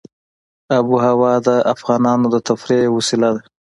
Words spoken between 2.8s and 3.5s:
یوه وسیله ده.